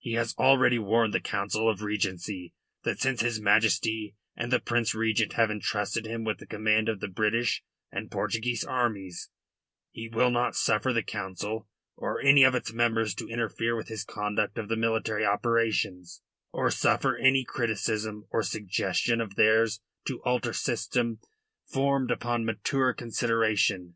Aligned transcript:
He 0.00 0.14
has 0.14 0.34
already 0.40 0.80
warned 0.80 1.14
the 1.14 1.20
Council 1.20 1.70
of 1.70 1.82
Regency 1.82 2.52
that, 2.82 2.98
since 2.98 3.20
his 3.20 3.40
Majesty 3.40 4.16
and 4.34 4.50
the 4.50 4.58
Prince 4.58 4.92
Regent 4.92 5.34
have 5.34 5.52
entrusted 5.52 6.04
him 6.04 6.24
with 6.24 6.38
the 6.38 6.48
command 6.48 6.88
of 6.88 6.98
the 6.98 7.06
British 7.06 7.62
and 7.88 8.10
Portuguese 8.10 8.64
armies, 8.64 9.30
he 9.92 10.08
will 10.08 10.32
not 10.32 10.56
suffer 10.56 10.92
the 10.92 11.04
Council 11.04 11.68
or 11.96 12.20
any 12.20 12.42
of 12.42 12.56
its 12.56 12.72
members 12.72 13.14
to 13.14 13.28
interfere 13.28 13.76
with 13.76 13.86
his 13.86 14.02
conduct 14.02 14.58
of 14.58 14.68
the 14.68 14.74
military 14.74 15.24
operations, 15.24 16.22
or 16.50 16.68
suffer 16.68 17.16
any 17.16 17.44
criticism 17.44 18.26
or 18.30 18.42
suggestion 18.42 19.20
of 19.20 19.36
theirs 19.36 19.80
to 20.08 20.20
alter 20.24 20.52
system 20.52 21.20
formed 21.68 22.10
upon 22.10 22.44
mature 22.44 22.92
consideration. 22.92 23.94